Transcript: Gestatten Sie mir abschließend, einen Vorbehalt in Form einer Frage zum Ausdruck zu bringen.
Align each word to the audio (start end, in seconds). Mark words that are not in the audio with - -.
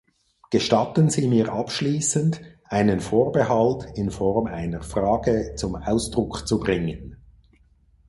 Gestatten 0.49 1.11
Sie 1.11 1.27
mir 1.27 1.53
abschließend, 1.53 2.41
einen 2.63 3.01
Vorbehalt 3.01 3.85
in 3.93 4.09
Form 4.09 4.47
einer 4.47 4.81
Frage 4.81 5.53
zum 5.55 5.75
Ausdruck 5.75 6.47
zu 6.47 6.59
bringen. 6.59 7.17